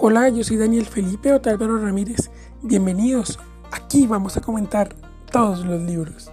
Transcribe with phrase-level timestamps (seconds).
[0.00, 2.30] Hola, yo soy Daniel Felipe Otálvaro Ramírez.
[2.62, 3.40] Bienvenidos.
[3.72, 4.94] Aquí vamos a comentar
[5.32, 6.30] todos los libros.